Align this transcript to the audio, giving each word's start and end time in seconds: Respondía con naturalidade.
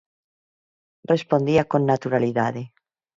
Respondía 1.11 1.63
con 1.71 1.81
naturalidade. 1.91 2.61